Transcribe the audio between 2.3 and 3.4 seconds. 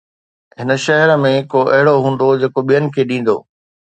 جيڪو ٻين کي ڏيندو؟